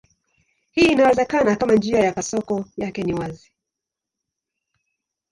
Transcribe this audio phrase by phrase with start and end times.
[0.71, 3.51] Hii inawezekana kama njia ya kasoko yake ni wazi.